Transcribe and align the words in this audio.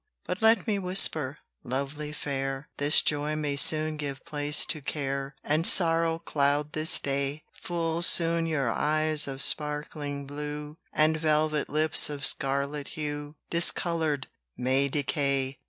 But 0.25 0.41
let 0.41 0.65
me 0.65 0.79
whisper, 0.79 1.37
lovely 1.63 2.11
fair, 2.11 2.69
This 2.77 3.03
joy 3.03 3.35
may 3.35 3.55
soon 3.55 3.97
give 3.97 4.25
place 4.25 4.65
to 4.65 4.81
care, 4.81 5.35
And 5.43 5.67
sorrow 5.67 6.17
cloud 6.17 6.73
this 6.73 6.99
day; 6.99 7.43
Full 7.53 8.01
soon 8.01 8.47
your 8.47 8.71
eyes 8.71 9.27
of 9.27 9.43
sparkling 9.43 10.25
blue, 10.25 10.79
And 10.91 11.17
velvet 11.17 11.69
lips 11.69 12.09
of 12.09 12.25
scarlet 12.25 12.87
hue, 12.97 13.35
Discoloured, 13.51 14.25
may 14.57 14.89
decay. 14.89 15.59